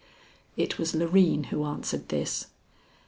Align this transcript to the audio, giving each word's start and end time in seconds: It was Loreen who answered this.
It 0.57 0.79
was 0.79 0.95
Loreen 0.95 1.49
who 1.51 1.63
answered 1.63 2.09
this. 2.09 2.47